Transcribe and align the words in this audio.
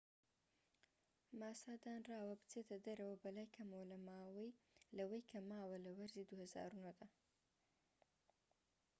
ماسا 1.39 1.73
دانراوە 1.83 2.33
بچێتە 2.41 2.75
دەرەوە 2.85 3.15
بەلای 3.23 3.51
کەمەوە 3.55 4.45
لەوەی 4.97 5.27
کە 5.29 5.39
ماوە 5.51 5.75
لە 5.85 5.91
وەرزی 5.97 6.25
٢٠٠٩ 6.27 6.95
دا 6.99 7.07